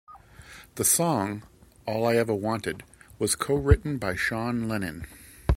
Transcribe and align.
The 0.77 0.83
song 0.83 1.43
"All 1.85 2.07
I 2.07 2.15
Ever 2.15 2.33
Wanted" 2.33 2.81
was 3.19 3.35
co-written 3.35 3.99
by 3.99 4.15
Sean 4.15 4.67
Lennon. 4.67 5.05